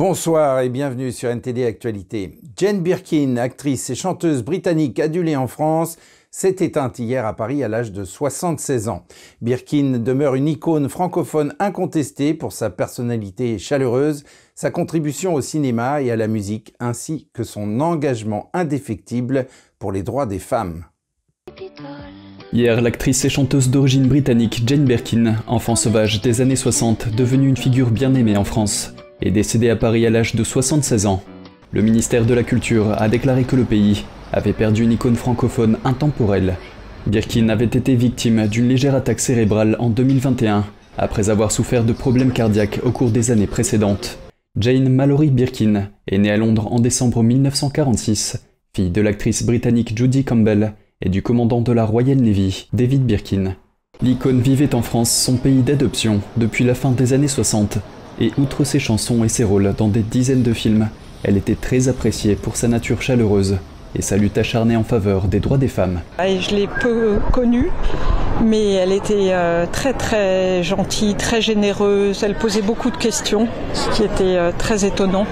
Bonsoir 0.00 0.60
et 0.60 0.70
bienvenue 0.70 1.12
sur 1.12 1.28
NTD 1.28 1.66
Actualité. 1.66 2.38
Jane 2.56 2.80
Birkin, 2.80 3.36
actrice 3.36 3.90
et 3.90 3.94
chanteuse 3.94 4.42
britannique 4.42 4.98
adulée 4.98 5.36
en 5.36 5.46
France, 5.46 5.98
s'est 6.30 6.56
éteinte 6.60 6.98
hier 6.98 7.26
à 7.26 7.36
Paris 7.36 7.62
à 7.62 7.68
l'âge 7.68 7.92
de 7.92 8.04
76 8.04 8.88
ans. 8.88 9.04
Birkin 9.42 9.98
demeure 9.98 10.36
une 10.36 10.48
icône 10.48 10.88
francophone 10.88 11.54
incontestée 11.58 12.32
pour 12.32 12.52
sa 12.52 12.70
personnalité 12.70 13.58
chaleureuse, 13.58 14.24
sa 14.54 14.70
contribution 14.70 15.34
au 15.34 15.42
cinéma 15.42 16.00
et 16.00 16.10
à 16.10 16.16
la 16.16 16.28
musique, 16.28 16.72
ainsi 16.80 17.28
que 17.34 17.44
son 17.44 17.78
engagement 17.80 18.48
indéfectible 18.54 19.48
pour 19.78 19.92
les 19.92 20.02
droits 20.02 20.24
des 20.24 20.38
femmes. 20.38 20.86
Hier, 22.54 22.80
l'actrice 22.80 23.22
et 23.26 23.28
chanteuse 23.28 23.68
d'origine 23.68 24.08
britannique 24.08 24.62
Jane 24.64 24.86
Birkin, 24.86 25.36
enfant 25.46 25.76
sauvage 25.76 26.22
des 26.22 26.40
années 26.40 26.56
60, 26.56 27.14
devenue 27.14 27.50
une 27.50 27.58
figure 27.58 27.90
bien 27.90 28.14
aimée 28.14 28.38
en 28.38 28.44
France, 28.44 28.94
est 29.22 29.30
décédée 29.30 29.70
à 29.70 29.76
Paris 29.76 30.06
à 30.06 30.10
l'âge 30.10 30.34
de 30.34 30.44
76 30.44 31.06
ans. 31.06 31.22
Le 31.72 31.82
ministère 31.82 32.26
de 32.26 32.34
la 32.34 32.42
Culture 32.42 32.94
a 33.00 33.08
déclaré 33.08 33.44
que 33.44 33.56
le 33.56 33.64
pays 33.64 34.04
avait 34.32 34.52
perdu 34.52 34.84
une 34.84 34.92
icône 34.92 35.16
francophone 35.16 35.78
intemporelle. 35.84 36.56
Birkin 37.06 37.48
avait 37.48 37.64
été 37.64 37.94
victime 37.94 38.46
d'une 38.46 38.68
légère 38.68 38.94
attaque 38.94 39.20
cérébrale 39.20 39.76
en 39.78 39.88
2021, 39.88 40.64
après 40.98 41.30
avoir 41.30 41.52
souffert 41.52 41.84
de 41.84 41.92
problèmes 41.92 42.32
cardiaques 42.32 42.80
au 42.84 42.90
cours 42.90 43.10
des 43.10 43.30
années 43.30 43.46
précédentes. 43.46 44.18
Jane 44.58 44.88
Mallory 44.88 45.30
Birkin 45.30 45.90
est 46.08 46.18
née 46.18 46.30
à 46.30 46.36
Londres 46.36 46.68
en 46.72 46.80
décembre 46.80 47.22
1946, 47.22 48.44
fille 48.74 48.90
de 48.90 49.00
l'actrice 49.00 49.44
britannique 49.44 49.96
Judy 49.96 50.24
Campbell 50.24 50.74
et 51.00 51.08
du 51.08 51.22
commandant 51.22 51.60
de 51.60 51.72
la 51.72 51.84
Royal 51.84 52.18
Navy, 52.18 52.68
David 52.72 53.04
Birkin. 53.06 53.54
L'icône 54.02 54.40
vivait 54.40 54.74
en 54.74 54.82
France 54.82 55.10
son 55.10 55.36
pays 55.36 55.62
d'adoption 55.62 56.20
depuis 56.36 56.64
la 56.64 56.74
fin 56.74 56.90
des 56.90 57.12
années 57.12 57.28
60, 57.28 57.78
et 58.20 58.32
outre 58.38 58.64
ses 58.64 58.78
chansons 58.78 59.24
et 59.24 59.28
ses 59.28 59.44
rôles 59.44 59.74
dans 59.76 59.88
des 59.88 60.02
dizaines 60.02 60.42
de 60.42 60.52
films, 60.52 60.88
elle 61.22 61.36
était 61.36 61.54
très 61.54 61.88
appréciée 61.88 62.36
pour 62.36 62.56
sa 62.56 62.68
nature 62.68 63.02
chaleureuse 63.02 63.58
et 63.94 64.02
sa 64.02 64.16
lutte 64.16 64.38
acharnée 64.38 64.76
en 64.76 64.84
faveur 64.84 65.26
des 65.26 65.40
droits 65.40 65.58
des 65.58 65.68
femmes. 65.68 66.00
je 66.18 66.54
l'ai 66.54 66.68
peu 66.80 67.18
connue, 67.32 67.70
mais 68.42 68.72
elle 68.74 68.92
était 68.92 69.30
euh, 69.32 69.66
très 69.70 69.92
très 69.92 70.62
gentille, 70.62 71.14
très 71.14 71.40
généreuse. 71.40 72.22
Elle 72.22 72.34
posait 72.34 72.62
beaucoup 72.62 72.90
de 72.90 72.96
questions, 72.96 73.48
ce 73.72 73.88
qui 73.90 74.02
était 74.02 74.36
euh, 74.36 74.52
très 74.56 74.84
étonnant. 74.84 75.26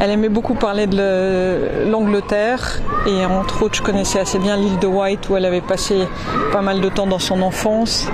Elle 0.00 0.10
aimait 0.10 0.28
beaucoup 0.28 0.54
parler 0.54 0.86
de 0.86 1.86
l'Angleterre 1.88 2.80
et 3.06 3.24
entre 3.24 3.62
autres, 3.62 3.76
je 3.76 3.82
connaissais 3.82 4.18
assez 4.18 4.38
bien 4.38 4.56
l'île 4.56 4.78
de 4.78 4.86
White 4.86 5.28
où 5.28 5.36
elle 5.36 5.44
avait 5.44 5.60
passé 5.60 6.06
pas 6.52 6.62
mal 6.62 6.80
de 6.80 6.88
temps 6.88 7.06
dans 7.06 7.18
son 7.18 7.42
enfance. 7.42 8.08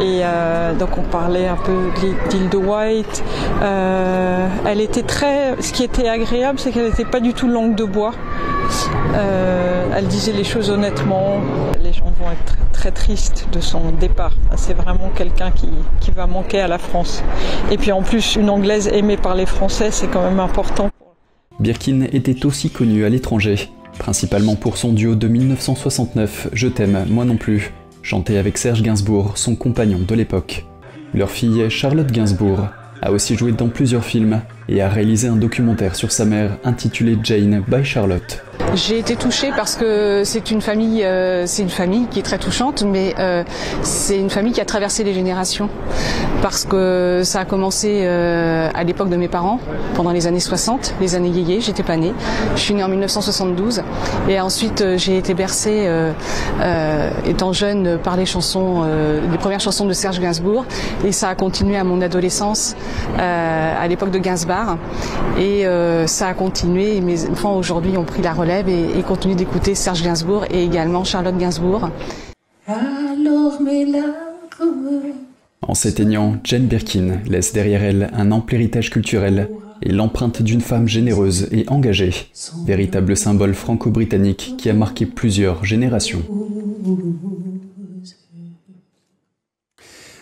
Et 0.00 0.20
euh, 0.22 0.74
donc 0.74 0.98
on 0.98 1.02
parlait 1.02 1.46
un 1.48 1.56
peu 1.56 1.72
de 1.72 2.32
l'île 2.32 2.48
de 2.48 2.56
White. 2.56 3.22
elle 4.66 4.80
était 4.80 5.02
très, 5.02 5.56
ce 5.60 5.72
qui 5.72 5.84
était 5.84 6.08
agréable, 6.08 6.58
c'est 6.58 6.72
qu'elle 6.72 6.86
n'était 6.86 7.04
pas 7.04 7.20
du 7.20 7.34
tout 7.34 7.48
langue 7.48 7.74
de 7.74 7.84
bois. 7.84 8.12
Elle 9.94 10.06
disait 10.06 10.32
les 10.32 10.44
choses 10.44 10.70
honnêtement. 10.70 11.40
Les 11.82 11.92
gens 11.92 12.12
vont 12.20 12.30
être 12.30 12.56
très 12.72 12.90
triste 12.90 13.46
de 13.52 13.60
son 13.60 13.92
départ. 13.92 14.34
C'est 14.56 14.74
vraiment 14.74 15.10
quelqu'un 15.14 15.50
qui, 15.50 15.68
qui, 16.00 16.10
va 16.10 16.26
manquer 16.26 16.60
à 16.60 16.68
la 16.68 16.78
France. 16.78 17.22
Et 17.70 17.76
puis 17.76 17.92
en 17.92 18.02
plus, 18.02 18.36
une 18.36 18.50
Anglaise 18.50 18.88
aimée 18.88 19.16
par 19.16 19.34
les 19.34 19.46
Français, 19.46 19.90
c'est 19.90 20.08
quand 20.08 20.22
même 20.22 20.40
important. 20.40 20.90
Birkin 21.60 22.06
était 22.12 22.46
aussi 22.46 22.70
connue 22.70 23.04
à 23.04 23.08
l'étranger, 23.08 23.70
principalement 23.98 24.56
pour 24.56 24.76
son 24.76 24.92
duo 24.92 25.14
de 25.14 25.28
1969, 25.28 26.48
Je 26.52 26.68
t'aime, 26.68 27.04
moi 27.08 27.24
non 27.24 27.36
plus, 27.36 27.72
chanté 28.02 28.38
avec 28.38 28.58
Serge 28.58 28.82
Gainsbourg, 28.82 29.38
son 29.38 29.54
compagnon 29.54 30.00
de 30.06 30.14
l'époque. 30.14 30.64
Leur 31.14 31.30
fille, 31.30 31.70
Charlotte 31.70 32.10
Gainsbourg, 32.10 32.66
a 33.02 33.12
aussi 33.12 33.36
joué 33.36 33.52
dans 33.52 33.68
plusieurs 33.68 34.04
films 34.04 34.40
et 34.68 34.80
a 34.80 34.88
réalisé 34.88 35.28
un 35.28 35.36
documentaire 35.36 35.94
sur 35.94 36.10
sa 36.10 36.24
mère 36.24 36.56
intitulé 36.64 37.18
Jane 37.22 37.62
by 37.68 37.84
Charlotte. 37.84 38.42
J'ai 38.74 38.98
été 38.98 39.16
touchée 39.16 39.50
parce 39.54 39.76
que 39.76 40.22
c'est 40.24 40.50
une 40.50 40.62
famille, 40.62 41.04
euh, 41.04 41.44
c'est 41.46 41.62
une 41.62 41.68
famille 41.68 42.06
qui 42.06 42.18
est 42.18 42.22
très 42.22 42.38
touchante, 42.38 42.82
mais 42.82 43.14
euh, 43.18 43.44
c'est 43.82 44.18
une 44.18 44.30
famille 44.30 44.52
qui 44.52 44.62
a 44.62 44.64
traversé 44.64 45.04
les 45.04 45.12
générations. 45.12 45.68
Parce 46.40 46.64
que 46.64 47.20
ça 47.22 47.40
a 47.40 47.44
commencé 47.44 48.00
euh, 48.02 48.70
à 48.74 48.82
l'époque 48.82 49.10
de 49.10 49.16
mes 49.16 49.28
parents, 49.28 49.60
pendant 49.94 50.10
les 50.10 50.26
années 50.26 50.40
60, 50.40 50.94
les 51.00 51.14
années 51.14 51.28
yéyé, 51.28 51.60
j'étais 51.60 51.82
pas 51.82 51.96
née. 51.96 52.14
Je 52.56 52.60
suis 52.60 52.74
née 52.74 52.82
en 52.82 52.88
1972 52.88 53.82
et 54.28 54.40
ensuite 54.40 54.84
j'ai 54.96 55.18
été 55.18 55.34
bercée 55.34 55.88
étant 57.26 57.52
jeune 57.52 57.98
par 58.02 58.16
les 58.16 58.26
chansons, 58.26 58.84
les 59.30 59.38
premières 59.38 59.60
chansons 59.60 59.86
de 59.86 59.92
Serge 59.92 60.18
Gainsbourg 60.18 60.64
et 61.04 61.12
ça 61.12 61.28
a 61.28 61.34
continué 61.34 61.76
à 61.76 61.84
mon 61.84 62.00
adolescence 62.00 62.74
à 63.18 63.86
l'époque 63.86 64.10
de 64.10 64.18
Gainsbourg 64.18 64.78
et 65.38 65.64
ça 66.06 66.28
a 66.28 66.34
continué. 66.34 66.96
Et 66.96 67.00
mes 67.00 67.28
enfants 67.28 67.56
aujourd'hui 67.56 67.96
ont 67.96 68.04
pris 68.04 68.22
la 68.22 68.32
relève 68.32 68.51
et, 68.60 69.02
continue 69.02 69.34
d'écouter 69.34 69.74
Serge 69.74 70.02
Gainsbourg 70.02 70.44
et 70.50 70.64
également 70.64 71.04
Charlotte 71.04 71.36
Gainsbourg. 71.36 71.88
En 75.62 75.74
s'éteignant, 75.74 76.36
Jane 76.44 76.66
Birkin 76.66 77.20
laisse 77.26 77.52
derrière 77.52 77.82
elle 77.82 78.10
un 78.12 78.30
ample 78.30 78.54
héritage 78.54 78.90
culturel 78.90 79.48
et 79.80 79.92
l'empreinte 79.92 80.42
d'une 80.42 80.60
femme 80.60 80.86
généreuse 80.86 81.48
et 81.50 81.64
engagée, 81.68 82.12
véritable 82.66 83.16
symbole 83.16 83.54
franco-britannique 83.54 84.54
qui 84.58 84.68
a 84.68 84.74
marqué 84.74 85.06
plusieurs 85.06 85.64
générations. 85.64 86.22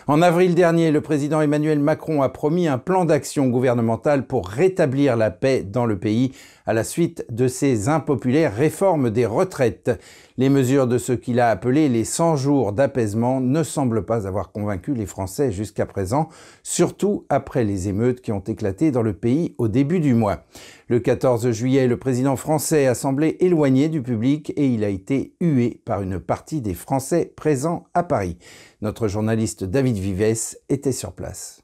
En 0.07 0.21
avril 0.21 0.55
dernier, 0.55 0.91
le 0.91 0.99
président 0.99 1.41
Emmanuel 1.41 1.79
Macron 1.79 2.21
a 2.21 2.29
promis 2.29 2.67
un 2.67 2.77
plan 2.77 3.05
d'action 3.05 3.47
gouvernemental 3.47 4.25
pour 4.25 4.47
rétablir 4.47 5.15
la 5.15 5.29
paix 5.29 5.63
dans 5.63 5.85
le 5.85 5.97
pays 5.97 6.33
à 6.71 6.73
la 6.73 6.85
suite 6.85 7.25
de 7.29 7.49
ses 7.49 7.89
impopulaires 7.89 8.55
réformes 8.55 9.09
des 9.09 9.25
retraites. 9.25 9.91
Les 10.37 10.47
mesures 10.47 10.87
de 10.87 10.97
ce 10.97 11.11
qu'il 11.11 11.41
a 11.41 11.49
appelé 11.49 11.89
les 11.89 12.05
100 12.05 12.37
jours 12.37 12.71
d'apaisement 12.71 13.41
ne 13.41 13.61
semblent 13.61 14.05
pas 14.05 14.25
avoir 14.25 14.53
convaincu 14.53 14.93
les 14.93 15.05
Français 15.05 15.51
jusqu'à 15.51 15.85
présent, 15.85 16.29
surtout 16.63 17.25
après 17.27 17.65
les 17.65 17.89
émeutes 17.89 18.21
qui 18.21 18.31
ont 18.31 18.39
éclaté 18.39 18.91
dans 18.91 19.01
le 19.01 19.11
pays 19.11 19.53
au 19.57 19.67
début 19.67 19.99
du 19.99 20.13
mois. 20.13 20.45
Le 20.87 21.01
14 21.01 21.51
juillet, 21.51 21.87
le 21.87 21.97
président 21.97 22.37
français 22.37 22.87
a 22.87 22.95
semblé 22.95 23.35
éloigné 23.41 23.89
du 23.89 24.01
public 24.01 24.53
et 24.55 24.67
il 24.67 24.85
a 24.85 24.89
été 24.89 25.35
hué 25.41 25.81
par 25.83 26.01
une 26.01 26.21
partie 26.21 26.61
des 26.61 26.73
Français 26.73 27.33
présents 27.35 27.83
à 27.93 28.03
Paris. 28.03 28.37
Notre 28.81 29.09
journaliste 29.09 29.65
David 29.65 29.97
Vives 29.97 30.55
était 30.69 30.93
sur 30.93 31.11
place. 31.11 31.60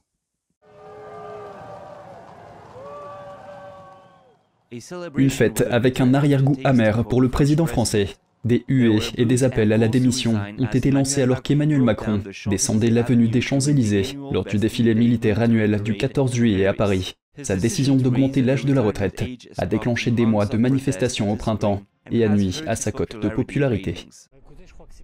Une 5.15 5.29
fête 5.29 5.65
avec 5.69 6.01
un 6.01 6.13
arrière-goût 6.13 6.57
amer 6.63 7.05
pour 7.05 7.21
le 7.21 7.29
président 7.29 7.65
français. 7.65 8.09
Des 8.45 8.63
huées 8.67 8.99
et 9.17 9.25
des 9.25 9.43
appels 9.43 9.73
à 9.73 9.77
la 9.77 9.87
démission 9.87 10.35
ont 10.57 10.65
été 10.65 10.91
lancés 10.91 11.21
alors 11.21 11.41
qu'Emmanuel 11.41 11.81
Macron 11.81 12.21
descendait 12.45 12.89
l'avenue 12.89 13.27
des 13.27 13.41
Champs-Élysées 13.41 14.17
lors 14.31 14.45
du 14.45 14.57
défilé 14.57 14.93
militaire 14.93 15.41
annuel 15.41 15.81
du 15.83 15.97
14 15.97 16.33
juillet 16.33 16.65
à 16.65 16.73
Paris. 16.73 17.15
Sa 17.41 17.55
décision 17.55 17.95
d'augmenter 17.95 18.41
l'âge 18.41 18.65
de 18.65 18.73
la 18.73 18.81
retraite 18.81 19.23
a 19.57 19.65
déclenché 19.65 20.11
des 20.11 20.25
mois 20.25 20.45
de 20.45 20.57
manifestations 20.57 21.31
au 21.31 21.35
printemps 21.35 21.81
et 22.11 22.23
a 22.23 22.29
nuit 22.29 22.61
à 22.67 22.75
sa 22.75 22.91
cote 22.91 23.21
de 23.21 23.29
popularité 23.29 24.07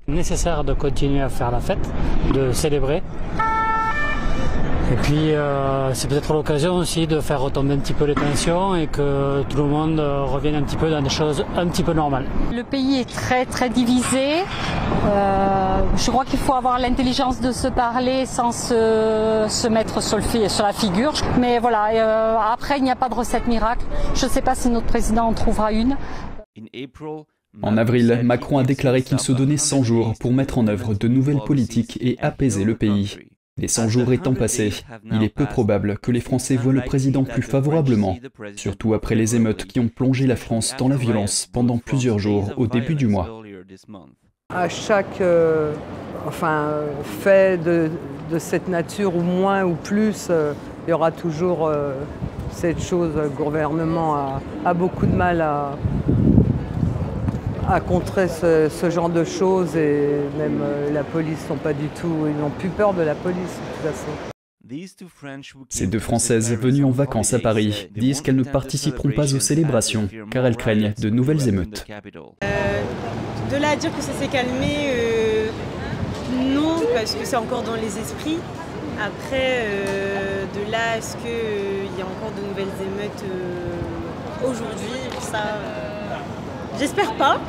nécessaire 0.08 0.64
de 0.64 0.74
continuer 0.74 1.22
à 1.22 1.30
faire 1.30 1.52
la 1.52 1.60
fête, 1.60 1.90
de 2.34 2.52
célébrer. 2.52 3.02
Et 4.92 4.96
puis 4.96 5.32
euh, 5.32 5.94
c'est 5.94 6.08
peut-être 6.08 6.34
l'occasion 6.34 6.76
aussi 6.76 7.08
de 7.08 7.20
faire 7.20 7.42
retomber 7.42 7.74
un 7.74 7.78
petit 7.78 7.94
peu 7.94 8.06
les 8.06 8.16
tensions 8.16 8.76
et 8.76 8.88
que 8.88 9.42
tout 9.44 9.58
le 9.58 9.64
monde 9.64 10.00
euh, 10.00 10.24
revienne 10.24 10.56
un 10.56 10.62
petit 10.62 10.76
peu 10.76 10.90
dans 10.90 11.02
des 11.02 11.10
choses 11.10 11.46
un 11.56 11.68
petit 11.68 11.84
peu 11.84 11.94
normales. 11.94 12.26
Le 12.52 12.64
pays 12.64 13.00
est 13.00 13.10
très 13.10 13.46
très 13.46 13.70
divisé. 13.70 14.42
Euh, 15.06 15.82
je 15.96 16.12
crois 16.12 16.26
qu'il 16.26 16.38
faut 16.38 16.54
avoir 16.54 16.80
l'intelligence 16.80 17.40
de 17.40 17.52
se 17.52 17.68
parler 17.68 18.26
sans 18.26 18.52
se, 18.52 19.46
se 19.48 19.68
mettre 19.68 20.04
sur, 20.04 20.18
le, 20.18 20.50
sur 20.50 20.64
la 20.64 20.74
figure. 20.74 21.14
Mais 21.40 21.60
voilà, 21.60 22.52
après 22.52 22.78
il 22.78 22.84
n'y 22.84 22.92
a 22.92 22.96
pas 22.96 23.10
de 23.10 23.16
recette 23.16 23.48
miracle. 23.48 23.86
Je 24.16 24.26
ne 24.26 24.30
sais 24.30 24.42
pas 24.42 24.54
si 24.54 24.70
notre 24.70 24.88
président 24.88 25.24
en 25.24 25.34
trouvera 25.34 25.72
une. 25.72 25.96
En 27.62 27.78
avril, 27.78 28.22
Macron 28.24 28.58
a 28.58 28.64
déclaré 28.64 29.02
qu'il 29.02 29.20
se 29.20 29.32
donnait 29.32 29.58
100 29.58 29.84
jours 29.84 30.14
pour 30.20 30.34
mettre 30.34 30.58
en 30.58 30.68
œuvre 30.68 30.94
de 30.94 31.08
nouvelles 31.08 31.42
politiques 31.46 31.98
et 32.02 32.18
apaiser 32.20 32.64
le 32.64 32.76
pays. 32.76 33.18
Les 33.58 33.68
100 33.68 33.88
jours 33.90 34.12
étant 34.12 34.34
passés, 34.34 34.74
il 35.12 35.22
est 35.22 35.30
peu 35.30 35.46
probable 35.46 36.00
que 36.00 36.12
les 36.12 36.22
Français 36.22 36.56
voient 36.56 36.74
le 36.74 36.82
président 36.82 37.24
plus 37.24 37.44
favorablement, 37.44 38.18
surtout 38.56 38.96
après 38.96 39.14
les 39.14 39.36
émeutes 39.36 39.66
qui 39.66 39.80
ont 39.80 39.90
plongé 39.90 40.26
la 40.26 40.36
France 40.36 40.74
dans 40.80 40.88
la 40.88 40.96
violence 40.96 41.48
pendant 41.54 41.78
plusieurs 41.78 42.18
jours 42.18 42.52
au 42.58 42.66
début 42.66 42.96
du 42.96 43.08
mois. 43.08 43.44
À 44.50 44.70
chaque 44.70 45.22
euh, 45.22 45.72
enfin, 46.28 46.72
fait 47.22 47.62
de, 47.64 47.90
cette 48.40 48.68
nature, 48.68 49.16
ou 49.16 49.22
moins 49.22 49.64
ou 49.64 49.76
plus, 49.76 50.28
euh, 50.32 50.54
il 50.88 50.90
y 50.90 50.94
aura 50.94 51.12
toujours 51.12 51.68
euh, 51.68 51.94
cette 52.52 52.82
chose, 52.82 53.12
le 53.16 53.30
gouvernement 53.30 54.40
a 54.66 54.74
beaucoup 54.74 55.06
de 55.06 55.16
mal 55.16 55.42
à, 55.42 55.76
à 57.70 57.80
contrer 57.80 58.28
ce, 58.28 58.90
genre 58.90 59.10
de 59.10 59.24
choses 59.24 59.76
et 59.76 60.20
même 60.38 60.62
euh, 60.62 60.92
la 60.92 61.04
police 61.04 61.40
sont 61.48 61.56
pas 61.56 61.74
du 61.74 61.88
tout, 61.88 62.28
ils 62.28 62.36
n'ont 62.36 62.50
plus 62.50 62.70
peur 62.70 62.94
de 62.94 63.02
la 63.02 63.16
police 63.16 63.38
de 63.38 63.90
toute 63.90 63.94
façon. 63.94 64.34
Ces 65.70 65.88
deux 65.88 66.00
Françaises 66.00 66.56
venues 66.56 66.86
en 66.86 66.92
vacances 66.92 67.34
à 67.34 67.40
Paris 67.40 67.90
disent 67.94 68.22
qu'elles 68.22 68.38
ne 68.38 68.44
participeront 68.44 69.12
pas 69.12 69.34
aux 69.36 69.40
célébrations 69.40 70.08
car 70.32 70.46
elles 70.46 70.56
craignent 70.56 70.94
de 70.98 71.10
nouvelles 71.10 71.48
émeutes. 71.50 71.86
Euh, 72.44 72.82
de 73.52 73.58
là 73.58 73.72
à 73.72 73.76
dire 73.76 73.96
que 73.96 74.02
ça 74.02 74.14
s'est 74.14 74.30
calmé, 74.30 74.88
euh, 74.88 75.50
non, 76.56 76.82
parce 76.94 77.14
que 77.14 77.26
c'est 77.26 77.36
encore 77.36 77.64
dans 77.64 77.76
les 77.76 78.00
esprits. 78.00 78.40
Après, 79.00 79.66
euh, 79.66 80.46
de 80.56 80.72
là 80.72 80.94
à 80.98 81.02
ce 81.02 81.18
qu'il 81.18 81.98
y 81.98 82.02
a 82.02 82.06
encore 82.06 82.32
de 82.32 82.48
nouvelles 82.48 82.74
émeutes 82.82 83.26
aujourd'hui, 84.44 85.00
ça, 85.20 85.44
j'espère 86.80 87.14
pas. 87.16 87.40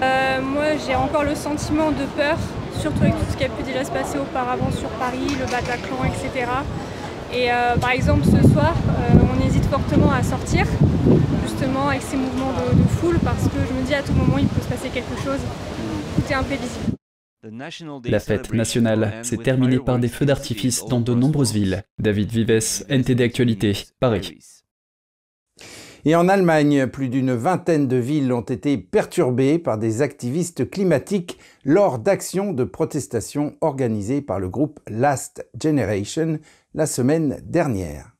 moi, 0.42 0.76
j'ai 0.86 0.94
encore 0.94 1.24
le 1.24 1.34
sentiment 1.34 1.90
de 1.90 2.04
peur 2.16 2.38
surtout 2.80 3.02
avec 3.02 3.14
tout 3.14 3.30
ce 3.30 3.36
qui 3.36 3.44
a 3.44 3.48
pu 3.48 3.62
déjà 3.62 3.84
se 3.84 3.90
passer 3.90 4.18
auparavant 4.18 4.70
sur 4.72 4.88
Paris, 4.90 5.36
le 5.38 5.44
Bataclan, 5.44 6.04
etc. 6.04 6.50
Et 7.32 7.52
euh, 7.52 7.76
par 7.76 7.90
exemple, 7.90 8.24
ce 8.24 8.48
soir, 8.48 8.74
euh, 8.88 9.18
on 9.32 9.46
hésite 9.46 9.64
fortement 9.66 10.10
à 10.10 10.22
sortir, 10.22 10.66
justement 11.42 11.88
avec 11.88 12.02
ces 12.02 12.16
mouvements 12.16 12.52
de, 12.52 12.82
foule, 12.98 13.18
parce 13.22 13.44
que 13.44 13.58
je 13.68 13.74
me 13.74 13.86
dis 13.86 13.94
à 13.94 14.02
tout 14.02 14.12
moment, 14.12 14.38
il 14.38 14.46
peut 14.46 14.62
se 14.62 14.68
passer 14.68 14.88
quelque 14.88 15.16
chose. 15.22 15.40
Tout 16.16 16.32
est 16.32 16.34
imprévisible. 16.34 16.96
La 18.04 18.20
fête 18.20 18.52
nationale 18.52 19.12
s'est 19.22 19.38
terminée 19.38 19.78
par 19.78 19.98
des 19.98 20.08
feux 20.08 20.26
d'artifice 20.26 20.84
dans 20.86 21.00
de 21.00 21.14
nombreuses 21.14 21.52
villes. 21.52 21.82
David 21.98 22.30
Vives, 22.30 22.84
NTD 22.88 23.22
Actualité, 23.22 23.76
Paris. 23.98 24.59
Et 26.04 26.14
en 26.14 26.28
Allemagne, 26.28 26.86
plus 26.86 27.08
d'une 27.08 27.34
vingtaine 27.34 27.86
de 27.86 27.96
villes 27.96 28.32
ont 28.32 28.40
été 28.40 28.78
perturbées 28.78 29.58
par 29.58 29.76
des 29.76 30.00
activistes 30.00 30.70
climatiques 30.70 31.38
lors 31.64 31.98
d'actions 31.98 32.52
de 32.52 32.64
protestation 32.64 33.56
organisées 33.60 34.22
par 34.22 34.40
le 34.40 34.48
groupe 34.48 34.80
Last 34.88 35.46
Generation 35.60 36.38
la 36.74 36.86
semaine 36.86 37.40
dernière. 37.44 38.12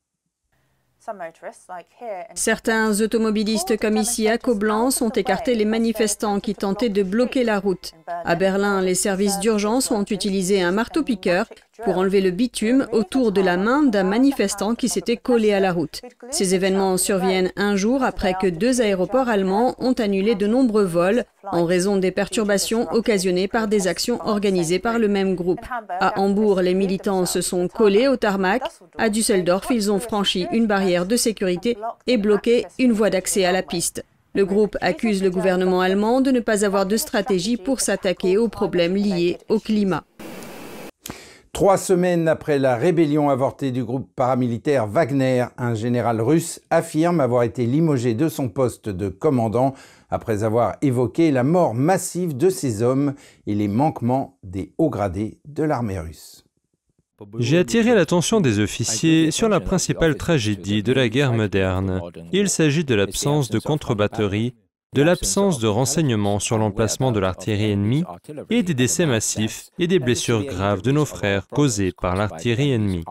Certains 2.35 3.01
automobilistes 3.01 3.79
comme 3.79 3.97
ici 3.97 4.27
à 4.27 4.37
Coblence 4.37 5.01
ont 5.01 5.09
écarté 5.09 5.55
les 5.55 5.65
manifestants 5.65 6.39
qui 6.39 6.53
tentaient 6.53 6.89
de 6.89 7.01
bloquer 7.01 7.43
la 7.43 7.59
route. 7.59 7.93
À 8.07 8.35
Berlin, 8.35 8.81
les 8.81 8.93
services 8.93 9.39
d'urgence 9.39 9.89
ont 9.89 10.05
utilisé 10.05 10.61
un 10.61 10.71
marteau-piqueur 10.71 11.47
pour 11.83 11.97
enlever 11.97 12.21
le 12.21 12.31
bitume 12.31 12.87
autour 12.91 13.31
de 13.31 13.41
la 13.41 13.57
main 13.57 13.83
d'un 13.83 14.03
manifestant 14.03 14.75
qui 14.75 14.89
s'était 14.89 15.17
collé 15.17 15.53
à 15.53 15.59
la 15.59 15.71
route. 15.71 16.01
Ces 16.29 16.53
événements 16.55 16.97
surviennent 16.97 17.51
un 17.55 17.75
jour 17.75 18.03
après 18.03 18.35
que 18.39 18.47
deux 18.47 18.81
aéroports 18.81 19.29
allemands 19.29 19.75
ont 19.79 19.93
annulé 19.93 20.35
de 20.35 20.47
nombreux 20.47 20.83
vols 20.83 21.23
en 21.51 21.65
raison 21.65 21.97
des 21.97 22.11
perturbations 22.11 22.91
occasionnées 22.91 23.47
par 23.47 23.67
des 23.67 23.87
actions 23.87 24.19
organisées 24.25 24.79
par 24.79 24.99
le 24.99 25.07
même 25.07 25.35
groupe. 25.35 25.61
À 25.99 26.19
Hambourg, 26.19 26.61
les 26.61 26.73
militants 26.73 27.25
se 27.25 27.41
sont 27.41 27.67
collés 27.67 28.07
au 28.07 28.17
tarmac. 28.17 28.63
À 28.97 29.09
Düsseldorf, 29.09 29.67
ils 29.71 29.91
ont 29.91 29.99
franchi 29.99 30.47
une 30.51 30.67
barrière 30.67 31.05
de 31.05 31.15
sécurité 31.15 31.77
et 32.07 32.17
bloqué 32.17 32.65
une 32.79 32.91
voie 32.91 33.09
d'accès 33.09 33.45
à 33.45 33.51
la 33.51 33.63
piste. 33.63 34.03
Le 34.33 34.45
groupe 34.45 34.77
accuse 34.79 35.21
le 35.21 35.29
gouvernement 35.29 35.81
allemand 35.81 36.21
de 36.21 36.31
ne 36.31 36.39
pas 36.39 36.63
avoir 36.63 36.85
de 36.85 36.95
stratégie 36.95 37.57
pour 37.57 37.81
s'attaquer 37.81 38.37
aux 38.37 38.47
problèmes 38.47 38.95
liés 38.95 39.37
au 39.49 39.59
climat. 39.59 40.03
Trois 41.53 41.77
semaines 41.77 42.27
après 42.27 42.59
la 42.59 42.75
rébellion 42.75 43.29
avortée 43.29 43.71
du 43.71 43.83
groupe 43.83 44.09
paramilitaire 44.15 44.87
Wagner, 44.87 45.45
un 45.57 45.75
général 45.75 46.21
russe 46.21 46.61
affirme 46.69 47.19
avoir 47.19 47.43
été 47.43 47.65
limogé 47.65 48.13
de 48.13 48.29
son 48.29 48.49
poste 48.49 48.89
de 48.89 49.09
commandant 49.09 49.73
après 50.09 50.43
avoir 50.43 50.77
évoqué 50.81 51.29
la 51.29 51.43
mort 51.43 51.73
massive 51.73 52.35
de 52.37 52.49
ses 52.49 52.81
hommes 52.81 53.13
et 53.47 53.53
les 53.53 53.67
manquements 53.67 54.37
des 54.43 54.73
hauts 54.77 54.89
gradés 54.89 55.39
de 55.45 55.63
l'armée 55.63 55.99
russe. 55.99 56.45
J'ai 57.37 57.59
attiré 57.59 57.93
l'attention 57.93 58.41
des 58.41 58.59
officiers 58.59 59.29
sur 59.29 59.47
la 59.47 59.59
principale 59.59 60.15
tragédie 60.15 60.81
de 60.81 60.93
la 60.93 61.09
guerre 61.09 61.33
moderne. 61.33 62.01
Il 62.31 62.49
s'agit 62.49 62.85
de 62.85 62.95
l'absence 62.95 63.49
de 63.49 63.59
contre-batterie 63.59 64.55
de 64.93 65.03
l'absence 65.03 65.59
de 65.59 65.67
renseignements 65.67 66.39
sur 66.39 66.57
l'emplacement 66.57 67.13
de 67.13 67.19
l'artillerie 67.21 67.71
ennemie 67.71 68.03
et 68.49 68.61
des 68.61 68.73
décès 68.73 69.05
massifs 69.05 69.69
et 69.79 69.87
des 69.87 69.99
blessures 69.99 70.43
graves 70.43 70.81
de 70.81 70.91
nos 70.91 71.05
frères 71.05 71.47
causées 71.47 71.93
par 71.93 72.17
l'artillerie 72.17 72.73
ennemie. 72.73 73.05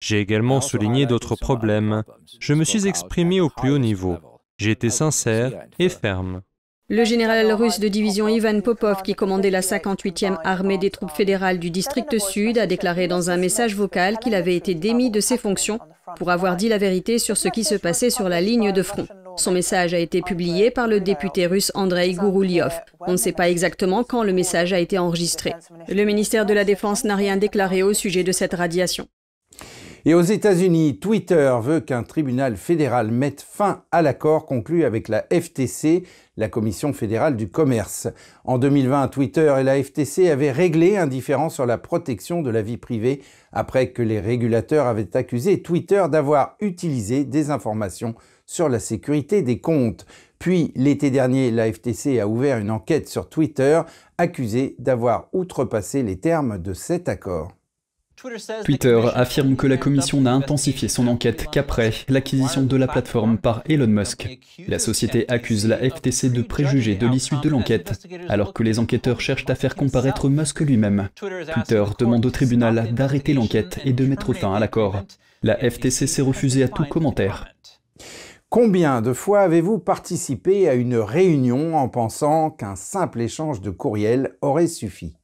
J'ai 0.00 0.18
également 0.18 0.60
souligné 0.60 1.06
d'autres 1.06 1.36
problèmes. 1.36 2.02
Je 2.40 2.52
me 2.52 2.64
suis 2.64 2.88
exprimé 2.88 3.40
au 3.40 3.48
plus 3.48 3.70
haut 3.70 3.78
niveau. 3.78 4.16
J'ai 4.58 4.72
été 4.72 4.90
sincère 4.90 5.52
et 5.78 5.88
ferme. 5.88 6.42
Le 6.88 7.04
général 7.04 7.50
russe 7.52 7.78
de 7.78 7.88
division 7.88 8.26
Ivan 8.26 8.60
Popov, 8.60 9.02
qui 9.02 9.14
commandait 9.14 9.50
la 9.50 9.60
58e 9.60 10.38
armée 10.42 10.78
des 10.78 10.90
troupes 10.90 11.12
fédérales 11.12 11.60
du 11.60 11.70
district 11.70 12.18
sud, 12.18 12.58
a 12.58 12.66
déclaré 12.66 13.06
dans 13.06 13.30
un 13.30 13.36
message 13.36 13.76
vocal 13.76 14.18
qu'il 14.18 14.34
avait 14.34 14.56
été 14.56 14.74
démis 14.74 15.10
de 15.12 15.20
ses 15.20 15.38
fonctions 15.38 15.78
pour 16.16 16.30
avoir 16.30 16.56
dit 16.56 16.68
la 16.68 16.78
vérité 16.78 17.20
sur 17.20 17.36
ce 17.36 17.48
qui 17.48 17.62
se 17.62 17.76
passait 17.76 18.10
sur 18.10 18.28
la 18.28 18.40
ligne 18.40 18.72
de 18.72 18.82
front. 18.82 19.06
Son 19.36 19.52
message 19.52 19.94
a 19.94 19.98
été 19.98 20.22
publié 20.22 20.70
par 20.70 20.86
le 20.86 21.00
député 21.00 21.46
russe 21.46 21.72
Andrei 21.74 22.12
Gourouliov. 22.14 22.72
On 23.00 23.12
ne 23.12 23.16
sait 23.16 23.32
pas 23.32 23.50
exactement 23.50 24.04
quand 24.04 24.22
le 24.22 24.32
message 24.32 24.72
a 24.72 24.78
été 24.78 24.98
enregistré. 24.98 25.52
Le 25.88 26.04
ministère 26.04 26.46
de 26.46 26.54
la 26.54 26.64
Défense 26.64 27.04
n'a 27.04 27.16
rien 27.16 27.36
déclaré 27.36 27.82
au 27.82 27.92
sujet 27.92 28.24
de 28.24 28.32
cette 28.32 28.54
radiation. 28.54 29.08
Et 30.06 30.12
aux 30.12 30.20
États-Unis, 30.20 30.98
Twitter 30.98 31.56
veut 31.62 31.80
qu'un 31.80 32.02
tribunal 32.02 32.56
fédéral 32.56 33.10
mette 33.10 33.40
fin 33.40 33.84
à 33.90 34.02
l'accord 34.02 34.44
conclu 34.44 34.84
avec 34.84 35.08
la 35.08 35.24
FTC, 35.32 36.02
la 36.36 36.50
Commission 36.50 36.92
fédérale 36.92 37.36
du 37.36 37.48
commerce. 37.48 38.08
En 38.44 38.58
2020, 38.58 39.08
Twitter 39.08 39.54
et 39.58 39.62
la 39.62 39.82
FTC 39.82 40.28
avaient 40.28 40.52
réglé 40.52 40.98
un 40.98 41.06
différend 41.06 41.48
sur 41.48 41.64
la 41.64 41.78
protection 41.78 42.42
de 42.42 42.50
la 42.50 42.60
vie 42.60 42.76
privée 42.76 43.22
après 43.50 43.92
que 43.92 44.02
les 44.02 44.20
régulateurs 44.20 44.86
avaient 44.86 45.16
accusé 45.16 45.62
Twitter 45.62 46.04
d'avoir 46.10 46.56
utilisé 46.60 47.24
des 47.24 47.50
informations 47.50 48.14
sur 48.46 48.68
la 48.68 48.78
sécurité 48.78 49.42
des 49.42 49.60
comptes. 49.60 50.06
Puis, 50.38 50.72
l'été 50.74 51.10
dernier, 51.10 51.50
la 51.50 51.72
FTC 51.72 52.20
a 52.20 52.28
ouvert 52.28 52.58
une 52.58 52.70
enquête 52.70 53.08
sur 53.08 53.28
Twitter, 53.28 53.80
accusée 54.18 54.76
d'avoir 54.78 55.28
outrepassé 55.32 56.02
les 56.02 56.18
termes 56.18 56.58
de 56.58 56.74
cet 56.74 57.08
accord. 57.08 57.52
Twitter 58.64 59.00
affirme 59.14 59.56
que 59.56 59.66
la 59.66 59.76
commission 59.76 60.20
n'a 60.20 60.32
intensifié 60.32 60.88
son 60.88 61.08
enquête 61.08 61.46
qu'après 61.50 61.92
l'acquisition 62.08 62.62
de 62.62 62.76
la 62.76 62.86
plateforme 62.86 63.36
par 63.36 63.62
Elon 63.68 63.86
Musk. 63.86 64.38
La 64.66 64.78
société 64.78 65.28
accuse 65.28 65.66
la 65.66 65.78
FTC 65.78 66.30
de 66.30 66.40
préjuger 66.40 66.94
de 66.94 67.06
l'issue 67.06 67.36
de 67.42 67.50
l'enquête, 67.50 68.06
alors 68.28 68.54
que 68.54 68.62
les 68.62 68.78
enquêteurs 68.78 69.20
cherchent 69.20 69.48
à 69.48 69.54
faire 69.54 69.74
comparaître 69.74 70.30
Musk 70.30 70.60
lui-même. 70.60 71.08
Twitter 71.16 71.84
demande 71.98 72.24
au 72.24 72.30
tribunal 72.30 72.94
d'arrêter 72.94 73.34
l'enquête 73.34 73.80
et 73.84 73.92
de 73.92 74.06
mettre 74.06 74.32
fin 74.32 74.54
à 74.54 74.60
l'accord. 74.60 75.02
La 75.42 75.56
FTC 75.56 76.06
s'est 76.06 76.22
refusée 76.22 76.62
à 76.62 76.68
tout 76.68 76.84
commentaire. 76.84 77.46
Combien 78.54 79.02
de 79.02 79.12
fois 79.12 79.40
avez-vous 79.40 79.80
participé 79.80 80.68
à 80.68 80.74
une 80.74 80.94
réunion 80.94 81.76
en 81.76 81.88
pensant 81.88 82.50
qu'un 82.50 82.76
simple 82.76 83.20
échange 83.20 83.60
de 83.60 83.70
courriel 83.70 84.36
aurait 84.42 84.68
suffi? 84.68 85.16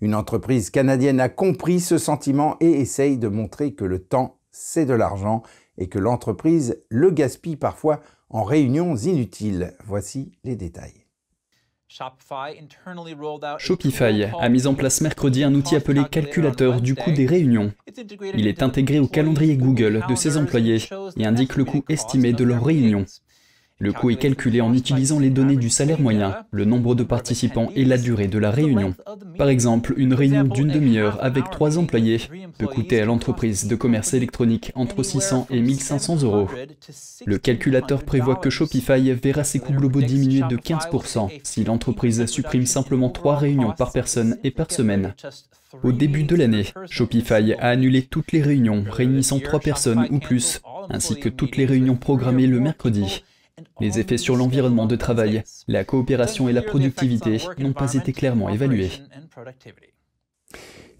Une 0.00 0.14
entreprise 0.14 0.70
canadienne 0.70 1.20
a 1.20 1.28
compris 1.28 1.78
ce 1.78 1.98
sentiment 1.98 2.56
et 2.60 2.80
essaye 2.80 3.18
de 3.18 3.28
montrer 3.28 3.74
que 3.74 3.84
le 3.84 3.98
temps, 3.98 4.38
c'est 4.50 4.86
de 4.86 4.94
l'argent 4.94 5.42
et 5.76 5.90
que 5.90 5.98
l'entreprise 5.98 6.82
le 6.88 7.10
gaspille 7.10 7.56
parfois 7.56 8.00
en 8.30 8.44
réunions 8.44 8.96
inutiles. 8.96 9.74
Voici 9.84 10.32
les 10.42 10.56
détails. 10.56 11.03
Shopify 13.58 14.24
a 14.40 14.48
mis 14.48 14.66
en 14.66 14.74
place 14.74 15.00
mercredi 15.00 15.44
un 15.44 15.54
outil 15.54 15.76
appelé 15.76 16.02
calculateur 16.10 16.80
du 16.80 16.96
coût 16.96 17.12
des 17.12 17.26
réunions. 17.26 17.72
Il 18.34 18.48
est 18.48 18.64
intégré 18.64 18.98
au 18.98 19.06
calendrier 19.06 19.56
Google 19.56 20.04
de 20.08 20.14
ses 20.16 20.36
employés 20.36 20.78
et 21.16 21.24
indique 21.24 21.54
le 21.54 21.64
coût 21.64 21.84
estimé 21.88 22.32
de 22.32 22.42
leurs 22.42 22.64
réunions. 22.64 23.04
Le 23.80 23.92
coût 23.92 24.10
est 24.10 24.16
calculé 24.16 24.60
en 24.60 24.72
utilisant 24.72 25.18
les 25.18 25.30
données 25.30 25.56
du 25.56 25.68
salaire 25.68 26.00
moyen, 26.00 26.36
le 26.52 26.64
nombre 26.64 26.94
de 26.94 27.02
participants 27.02 27.70
et 27.74 27.84
la 27.84 27.98
durée 27.98 28.28
de 28.28 28.38
la 28.38 28.52
réunion. 28.52 28.94
Par 29.36 29.48
exemple, 29.48 29.94
une 29.96 30.14
réunion 30.14 30.44
d'une 30.44 30.68
demi-heure 30.68 31.18
avec 31.20 31.50
trois 31.50 31.76
employés 31.76 32.20
peut 32.56 32.68
coûter 32.68 33.00
à 33.00 33.04
l'entreprise 33.04 33.66
de 33.66 33.74
commerce 33.74 34.14
électronique 34.14 34.70
entre 34.76 35.02
600 35.02 35.48
et 35.50 35.60
1500 35.60 36.22
euros. 36.22 36.48
Le 37.26 37.38
calculateur 37.38 38.04
prévoit 38.04 38.36
que 38.36 38.48
Shopify 38.48 39.12
verra 39.12 39.42
ses 39.42 39.58
coûts 39.58 39.72
globaux 39.72 40.02
diminuer 40.02 40.42
de 40.48 40.56
15% 40.56 41.40
si 41.42 41.64
l'entreprise 41.64 42.26
supprime 42.26 42.66
simplement 42.66 43.10
trois 43.10 43.36
réunions 43.36 43.72
par 43.76 43.90
personne 43.90 44.38
et 44.44 44.52
par 44.52 44.70
semaine. 44.70 45.14
Au 45.82 45.90
début 45.90 46.22
de 46.22 46.36
l'année, 46.36 46.66
Shopify 46.88 47.54
a 47.54 47.70
annulé 47.70 48.02
toutes 48.02 48.30
les 48.30 48.42
réunions 48.42 48.84
réunissant 48.88 49.40
trois 49.40 49.58
personnes 49.58 50.06
ou 50.10 50.20
plus, 50.20 50.60
ainsi 50.90 51.16
que 51.16 51.28
toutes 51.28 51.56
les 51.56 51.66
réunions 51.66 51.96
programmées 51.96 52.46
le 52.46 52.60
mercredi. 52.60 53.24
Les 53.80 53.98
effets 53.98 54.18
sur 54.18 54.36
l'environnement 54.36 54.86
de 54.86 54.96
travail, 54.96 55.42
la 55.68 55.84
coopération 55.84 56.48
et 56.48 56.52
la 56.52 56.62
productivité 56.62 57.38
n'ont 57.58 57.72
pas 57.72 57.94
été 57.94 58.12
clairement 58.12 58.48
évalués. 58.48 58.90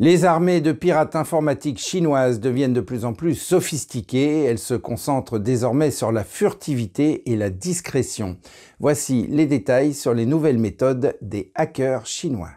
Les 0.01 0.25
armées 0.25 0.61
de 0.61 0.73
pirates 0.73 1.15
informatiques 1.15 1.79
chinoises 1.79 2.41
deviennent 2.41 2.73
de 2.73 2.81
plus 2.81 3.05
en 3.05 3.13
plus 3.13 3.37
sophistiquées. 3.37 4.43
Elles 4.43 4.59
se 4.59 4.75
concentrent 4.75 5.39
désormais 5.39 5.93
sur 5.93 6.11
la 6.11 6.25
furtivité 6.25 7.31
et 7.31 7.37
la 7.37 7.51
discrétion. 7.51 8.37
Voici 8.81 9.27
les 9.29 9.47
détails 9.47 9.95
sur 9.95 10.13
les 10.13 10.27
nouvelles 10.27 10.59
méthodes 10.59 11.17
des 11.23 11.53
hackers 11.55 12.07
chinois. 12.07 12.51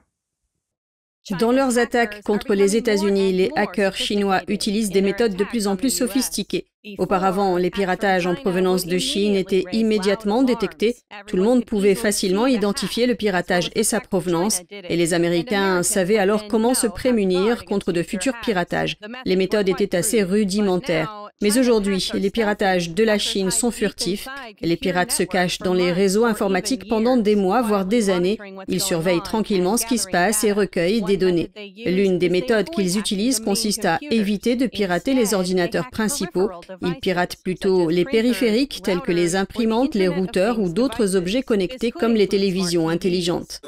Dans 1.31 1.51
leurs 1.51 1.77
attaques 1.77 2.23
contre 2.23 2.53
les 2.53 2.75
États-Unis, 2.75 3.33
les 3.33 3.51
hackers 3.55 3.95
chinois 3.95 4.41
utilisent 4.47 4.91
des 4.91 5.01
méthodes 5.01 5.35
de 5.35 5.43
plus 5.43 5.67
en 5.67 5.75
plus 5.75 5.89
sophistiquées. 5.89 6.67
Auparavant, 6.97 7.57
les 7.57 7.69
piratages 7.69 8.27
en 8.27 8.35
provenance 8.35 8.85
de 8.85 8.97
Chine 8.97 9.35
étaient 9.35 9.65
immédiatement 9.73 10.43
détectés. 10.43 10.95
Tout 11.27 11.35
le 11.35 11.43
monde 11.43 11.65
pouvait 11.65 11.95
facilement 11.95 12.47
identifier 12.47 13.07
le 13.07 13.15
piratage 13.15 13.69
et 13.75 13.83
sa 13.83 13.99
provenance, 13.99 14.61
et 14.71 14.95
les 14.95 15.13
Américains 15.13 15.83
savaient 15.83 16.17
alors 16.17 16.47
comment 16.47 16.73
se 16.73 16.87
prémunir 16.87 17.65
contre 17.65 17.91
de 17.91 18.03
futurs 18.03 18.39
piratages. 18.41 18.97
Les 19.25 19.35
méthodes 19.35 19.67
étaient 19.67 19.97
assez 19.97 20.23
rudimentaires. 20.23 21.26
Mais 21.39 21.59
aujourd'hui, 21.59 22.09
les 22.15 22.31
piratages 22.31 22.89
de 22.89 23.03
la 23.03 23.19
Chine 23.19 23.51
sont 23.51 23.69
furtifs. 23.69 24.27
Les 24.59 24.75
pirates 24.75 25.11
se 25.11 25.21
cachent 25.21 25.59
dans 25.59 25.75
les 25.75 25.91
réseaux 25.91 26.25
informatiques 26.25 26.89
pendant 26.89 27.15
des 27.15 27.35
mois, 27.35 27.61
voire 27.61 27.85
des 27.85 28.09
années. 28.09 28.39
Ils 28.67 28.81
surveillent 28.81 29.21
tranquillement 29.21 29.77
ce 29.77 29.85
qui 29.85 29.99
se 29.99 30.09
passe 30.09 30.43
et 30.43 30.51
recueillent 30.51 31.03
des 31.03 31.15
données. 31.15 31.51
L'une 31.85 32.17
des 32.17 32.29
méthodes 32.29 32.71
qu'ils 32.71 32.97
utilisent 32.97 33.39
consiste 33.39 33.85
à 33.85 33.99
éviter 34.09 34.55
de 34.55 34.65
pirater 34.65 35.13
les 35.13 35.35
ordinateurs 35.35 35.91
principaux. 35.91 36.49
Ils 36.81 36.95
piratent 36.95 37.37
plutôt 37.43 37.87
les 37.91 38.05
périphériques 38.05 38.81
tels 38.83 39.01
que 39.01 39.11
les 39.11 39.35
imprimantes, 39.35 39.93
les 39.93 40.07
routeurs 40.07 40.59
ou 40.59 40.69
d'autres 40.69 41.15
objets 41.15 41.43
connectés 41.43 41.91
comme 41.91 42.15
les 42.15 42.27
télévisions 42.27 42.89
intelligentes. 42.89 43.61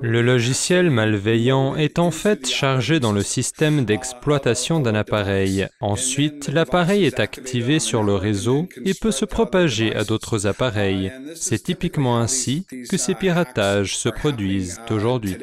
Le 0.00 0.22
logiciel 0.22 0.88
malveillant 0.88 1.74
est 1.74 1.98
en 1.98 2.12
fait 2.12 2.48
chargé 2.48 3.00
dans 3.00 3.12
le 3.12 3.22
système 3.22 3.84
d'exploitation 3.84 4.78
d'un 4.78 4.94
appareil. 4.94 5.66
Ensuite, 5.80 6.46
l'appareil 6.46 7.07
est 7.08 7.20
activé 7.20 7.80
sur 7.80 8.02
le 8.02 8.14
réseau 8.14 8.68
et 8.84 8.94
peut 8.94 9.10
se 9.10 9.24
propager 9.24 9.94
à 9.94 10.04
d'autres 10.04 10.46
appareils. 10.46 11.12
C'est 11.34 11.62
typiquement 11.64 12.18
ainsi 12.18 12.64
que 12.88 12.96
ces 12.96 13.14
piratages 13.14 13.96
se 13.96 14.08
produisent 14.08 14.80
aujourd'hui. 14.90 15.36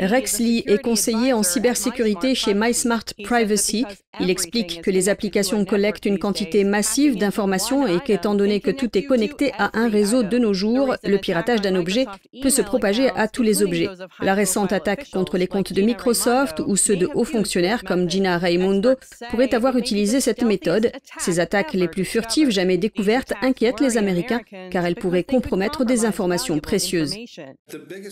Rex 0.00 0.38
Lee 0.40 0.64
est 0.66 0.78
conseiller 0.78 1.32
en 1.32 1.42
cybersécurité 1.42 2.34
chez 2.34 2.54
MySmart 2.54 3.04
Privacy. 3.22 3.84
Il 4.20 4.30
explique 4.30 4.82
que 4.82 4.90
les 4.90 5.08
applications 5.08 5.64
collectent 5.64 6.06
une 6.06 6.18
quantité 6.18 6.64
massive 6.64 7.16
d'informations 7.16 7.86
et 7.86 8.00
qu'étant 8.00 8.34
donné 8.34 8.60
que 8.60 8.70
tout 8.70 8.96
est 8.96 9.04
connecté 9.04 9.52
à 9.58 9.70
un 9.78 9.88
réseau 9.88 10.22
de 10.22 10.38
nos 10.38 10.52
jours, 10.52 10.96
le 11.04 11.18
piratage 11.18 11.60
d'un 11.60 11.76
objet 11.76 12.06
peut 12.40 12.50
se 12.50 12.62
propager 12.62 13.10
à 13.10 13.28
tous 13.28 13.42
les 13.42 13.62
objets. 13.62 13.88
La 14.20 14.34
récente 14.34 14.72
attaque 14.72 15.10
contre 15.10 15.38
les 15.38 15.46
comptes 15.46 15.72
de 15.72 15.82
Microsoft 15.82 16.60
ou 16.66 16.76
ceux 16.76 16.96
de 16.96 17.08
hauts 17.14 17.24
fonctionnaires 17.24 17.84
comme 17.84 18.10
Gina 18.10 18.38
Raimondo 18.38 18.94
pourrait 19.30 19.54
avoir 19.54 19.76
utilisé 19.76 20.20
cette 20.20 20.42
méthode. 20.42 20.90
Ces 21.18 21.40
attaques 21.40 21.74
les 21.74 21.88
plus 21.88 22.04
furtives 22.04 22.50
jamais 22.50 22.78
découvertes 22.78 23.32
inquiètent 23.42 23.80
les 23.80 23.96
Américains 23.96 24.40
car 24.70 24.84
elles 24.84 24.96
pourraient 24.96 25.24
compromettre 25.24 25.84
des 25.84 26.04
informations 26.04 26.58
précieuses. 26.58 27.14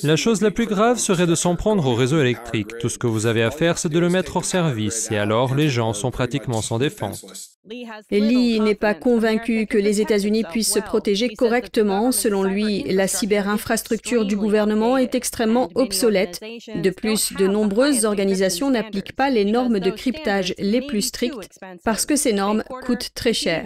La 0.03 0.17
chose 0.17 0.43
la 0.43 0.51
plus 0.51 0.67
grave 0.67 0.99
serait 0.99 1.27
de 1.27 1.35
s'en 1.41 1.57
prendre 1.57 1.87
au 1.87 1.95
réseau 1.95 2.21
électrique. 2.21 2.77
Tout 2.81 2.91
ce 2.91 2.99
que 2.99 3.07
vous 3.07 3.25
avez 3.25 3.43
à 3.43 3.51
faire, 3.51 3.79
c'est 3.79 3.89
de 3.89 3.99
le 3.99 4.11
mettre 4.11 4.37
hors 4.37 4.45
service, 4.45 5.11
et 5.11 5.17
alors 5.17 5.55
les 5.55 5.71
gens 5.71 5.95
sont 5.95 6.11
pratiquement 6.11 6.61
sans 6.61 6.79
défense. 6.79 7.57
Lee 8.11 8.61
n'est 8.61 8.75
pas 8.75 8.95
convaincu 8.95 9.67
que 9.67 9.79
les 9.79 10.03
États-Unis 10.03 10.45
puissent 10.51 10.75
se 10.75 10.81
protéger 10.81 11.31
correctement. 11.31 12.13
Selon 12.13 12.43
lui, 12.43 12.83
la 12.85 13.09
cyberinfrastructure 13.09 14.27
du 14.27 14.37
gouvernement 14.37 14.99
est 14.99 15.15
extrêmement 15.15 15.71
obsolète. 15.75 16.41
De 16.75 16.91
plus, 16.91 17.33
de 17.33 17.47
nombreuses 17.47 18.05
organisations 18.05 18.71
n'appliquent 18.71 19.17
pas 19.17 19.31
les 19.31 19.45
normes 19.45 19.81
de 19.81 19.91
cryptage 19.91 20.55
les 20.59 20.83
plus 20.83 21.03
strictes 21.03 21.59
parce 21.85 22.05
que 22.05 22.17
ces 22.17 22.33
normes 22.35 22.65
coûtent 22.85 23.11
très 23.15 23.33
cher. 23.33 23.65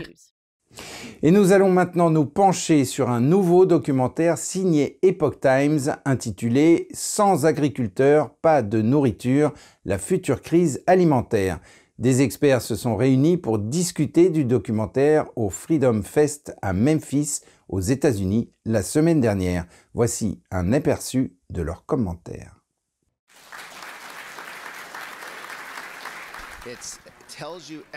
Et 1.22 1.30
nous 1.30 1.52
allons 1.52 1.70
maintenant 1.70 2.10
nous 2.10 2.26
pencher 2.26 2.84
sur 2.84 3.10
un 3.10 3.20
nouveau 3.20 3.66
documentaire 3.66 4.38
signé 4.38 4.98
Epoch 5.02 5.40
Times 5.40 5.96
intitulé 6.04 6.88
Sans 6.92 7.46
agriculteurs, 7.46 8.30
pas 8.42 8.62
de 8.62 8.82
nourriture, 8.82 9.52
la 9.84 9.98
future 9.98 10.42
crise 10.42 10.82
alimentaire. 10.86 11.60
Des 11.98 12.22
experts 12.22 12.60
se 12.60 12.74
sont 12.74 12.96
réunis 12.96 13.36
pour 13.36 13.58
discuter 13.58 14.28
du 14.28 14.44
documentaire 14.44 15.26
au 15.36 15.48
Freedom 15.48 16.02
Fest 16.02 16.54
à 16.60 16.72
Memphis, 16.72 17.40
aux 17.68 17.80
États-Unis, 17.80 18.50
la 18.64 18.82
semaine 18.82 19.20
dernière. 19.20 19.66
Voici 19.94 20.42
un 20.50 20.72
aperçu 20.72 21.36
de 21.50 21.62
leurs 21.62 21.86
commentaires. 21.86 22.60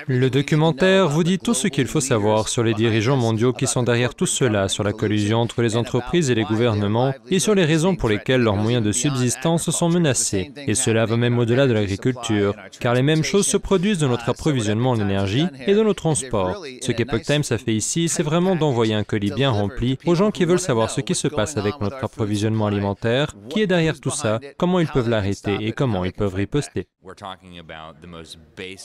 Le 0.07 0.29
documentaire 0.29 1.09
vous 1.09 1.23
dit 1.23 1.39
tout 1.39 1.53
ce 1.53 1.67
qu'il 1.67 1.87
faut 1.87 2.01
savoir 2.01 2.47
sur 2.47 2.63
les 2.63 2.73
dirigeants 2.73 3.17
mondiaux 3.17 3.53
qui 3.53 3.67
sont 3.67 3.83
derrière 3.83 4.15
tout 4.15 4.25
cela, 4.25 4.67
sur 4.67 4.83
la 4.83 4.93
collusion 4.93 5.39
entre 5.39 5.61
les 5.61 5.75
entreprises 5.77 6.29
et 6.29 6.35
les 6.35 6.43
gouvernements, 6.43 7.13
et 7.29 7.39
sur 7.39 7.55
les 7.55 7.65
raisons 7.65 7.95
pour 7.95 8.09
lesquelles 8.09 8.41
leurs 8.41 8.55
moyens 8.55 8.83
de 8.83 8.91
subsistance 8.91 9.69
sont 9.69 9.89
menacés. 9.89 10.51
Et 10.67 10.75
cela 10.75 11.05
va 11.05 11.17
même 11.17 11.37
au-delà 11.39 11.67
de 11.67 11.73
l'agriculture, 11.73 12.55
car 12.79 12.93
les 12.93 13.03
mêmes 13.03 13.23
choses 13.23 13.47
se 13.47 13.57
produisent 13.57 13.99
dans 13.99 14.09
notre 14.09 14.29
approvisionnement 14.29 14.91
en 14.91 14.99
énergie 14.99 15.45
et 15.65 15.75
dans 15.75 15.83
nos 15.83 15.93
transports. 15.93 16.63
Ce 16.81 16.91
qu'Epoch 16.91 17.23
Times 17.23 17.43
a 17.49 17.57
fait 17.57 17.75
ici, 17.75 18.09
c'est 18.09 18.23
vraiment 18.23 18.55
d'envoyer 18.55 18.93
un 18.93 19.03
colis 19.03 19.31
bien 19.31 19.51
rempli 19.51 19.97
aux 20.05 20.15
gens 20.15 20.31
qui 20.31 20.45
veulent 20.45 20.59
savoir 20.59 20.89
ce 20.89 21.01
qui 21.01 21.15
se 21.15 21.27
passe 21.27 21.57
avec 21.57 21.79
notre 21.81 22.03
approvisionnement 22.03 22.67
alimentaire, 22.67 23.35
qui 23.49 23.61
est 23.61 23.67
derrière 23.67 23.99
tout 23.99 24.09
ça, 24.09 24.39
comment 24.57 24.79
ils 24.79 24.87
peuvent 24.87 25.09
l'arrêter 25.09 25.57
et 25.61 25.71
comment 25.71 26.05
ils 26.05 26.13
peuvent 26.13 26.33
riposter. 26.33 26.87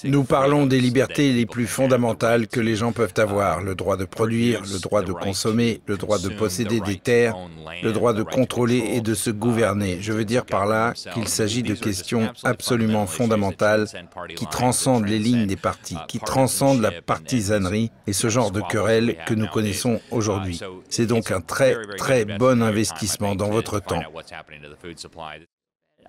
Nous 0.04 0.24
parlons 0.24 0.41
des 0.42 0.80
libertés 0.80 1.32
les 1.32 1.46
plus 1.46 1.66
fondamentales 1.66 2.48
que 2.48 2.60
les 2.60 2.74
gens 2.74 2.92
peuvent 2.92 3.14
avoir, 3.16 3.62
le 3.62 3.74
droit 3.74 3.96
de 3.96 4.04
produire, 4.04 4.60
le 4.62 4.80
droit 4.80 5.02
de 5.02 5.12
consommer, 5.12 5.80
le 5.86 5.96
droit 5.96 6.18
de 6.18 6.28
posséder 6.28 6.80
des 6.80 6.96
terres, 6.96 7.36
le 7.82 7.92
droit 7.92 8.12
de 8.12 8.22
contrôler 8.22 8.78
et 8.94 9.00
de 9.00 9.14
se 9.14 9.30
gouverner. 9.30 9.98
Je 10.00 10.12
veux 10.12 10.24
dire 10.24 10.44
par 10.44 10.66
là 10.66 10.94
qu'il 11.14 11.28
s'agit 11.28 11.62
de 11.62 11.74
questions 11.74 12.32
absolument 12.42 13.06
fondamentales 13.06 13.86
qui 14.34 14.46
transcendent 14.46 15.06
les 15.06 15.20
lignes 15.20 15.46
des 15.46 15.56
partis, 15.56 15.96
qui 16.08 16.18
transcendent 16.18 16.80
la 16.80 16.90
partisanerie 16.90 17.90
et 18.06 18.12
ce 18.12 18.28
genre 18.28 18.50
de 18.50 18.62
querelles 18.68 19.16
que 19.26 19.34
nous 19.34 19.46
connaissons 19.46 20.00
aujourd'hui. 20.10 20.60
C'est 20.88 21.06
donc 21.06 21.30
un 21.30 21.40
très 21.40 21.76
très 21.96 22.24
bon 22.24 22.62
investissement 22.62 23.36
dans 23.36 23.50
votre 23.50 23.80
temps. 23.80 24.02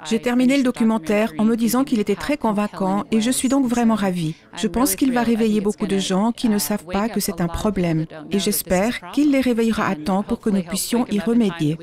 J'ai 0.09 0.19
terminé 0.19 0.57
le 0.57 0.63
documentaire 0.63 1.31
en 1.37 1.45
me 1.45 1.55
disant 1.55 1.83
qu'il 1.83 1.99
était 1.99 2.15
très 2.15 2.37
convaincant 2.37 3.03
et 3.11 3.21
je 3.21 3.31
suis 3.31 3.49
donc 3.49 3.67
vraiment 3.67 3.95
ravie. 3.95 4.35
Je 4.57 4.67
pense 4.67 4.95
qu'il 4.95 5.11
va 5.11 5.23
réveiller 5.23 5.61
beaucoup 5.61 5.87
de 5.87 5.97
gens 5.97 6.31
qui 6.31 6.49
ne 6.49 6.57
savent 6.57 6.85
pas 6.85 7.09
que 7.09 7.19
c'est 7.19 7.41
un 7.41 7.47
problème 7.47 8.05
et 8.31 8.39
j'espère 8.39 9.11
qu'il 9.11 9.31
les 9.31 9.41
réveillera 9.41 9.87
à 9.87 9.95
temps 9.95 10.23
pour 10.23 10.39
que 10.39 10.49
nous 10.49 10.63
puissions 10.63 11.05
y 11.07 11.19
remédier. 11.19 11.77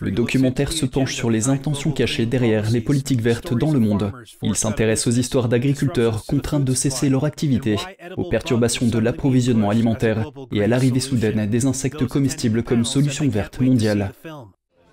Le 0.00 0.10
documentaire 0.10 0.72
se 0.72 0.86
penche 0.86 1.14
sur 1.14 1.30
les 1.30 1.48
intentions 1.48 1.92
cachées 1.92 2.24
derrière 2.24 2.70
les 2.70 2.80
politiques 2.80 3.20
vertes 3.20 3.52
dans 3.52 3.70
le 3.70 3.78
monde. 3.78 4.12
Il 4.42 4.56
s'intéresse 4.56 5.06
aux 5.06 5.10
histoires 5.10 5.48
d'agriculteurs 5.48 6.24
contraints 6.24 6.60
de 6.60 6.72
cesser 6.72 7.10
leur 7.10 7.24
activité, 7.24 7.76
aux 8.16 8.30
perturbations 8.30 8.86
de 8.86 8.98
l'approvisionnement 8.98 9.68
alimentaire 9.68 10.30
et 10.52 10.62
à 10.62 10.66
l'arrivée 10.66 11.00
soudaine 11.00 11.46
des 11.48 11.66
insectes 11.66 12.06
comestibles 12.06 12.62
comme 12.62 12.84
solution 12.84 13.28
verte 13.28 13.60
mondiale. 13.60 14.12